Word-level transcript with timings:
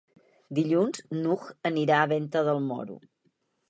Dilluns 0.59 1.03
n'Hug 1.19 1.47
anirà 1.73 2.01
a 2.01 2.11
Venta 2.17 2.47
del 2.53 2.67
Moro. 2.73 3.03